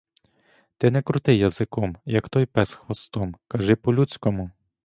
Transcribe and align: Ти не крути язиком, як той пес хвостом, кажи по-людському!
Ти 0.77 0.91
не 0.91 1.01
крути 1.03 1.35
язиком, 1.35 1.97
як 2.05 2.29
той 2.29 2.45
пес 2.45 2.73
хвостом, 2.73 3.35
кажи 3.47 3.75
по-людському! 3.75 4.51